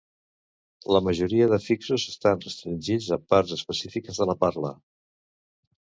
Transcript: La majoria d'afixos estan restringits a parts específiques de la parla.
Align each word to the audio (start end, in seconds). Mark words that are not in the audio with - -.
La 0.95 1.01
majoria 1.07 1.49
d'afixos 1.51 2.07
estan 2.13 2.43
restringits 2.47 3.13
a 3.19 3.23
parts 3.35 3.57
específiques 3.61 4.23
de 4.23 4.31
la 4.35 4.41
parla. 4.47 4.77